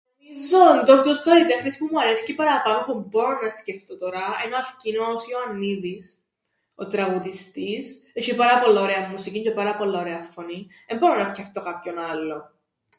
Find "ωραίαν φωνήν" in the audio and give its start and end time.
9.99-10.67